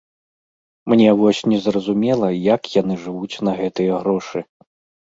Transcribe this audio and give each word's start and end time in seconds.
Мне 0.93 1.09
вось 1.19 1.41
незразумела, 1.53 2.27
як 2.55 2.61
яны 2.81 2.95
жывуць 3.07 3.41
на 3.51 3.57
гэтыя 3.63 3.93
грошы. 4.03 4.39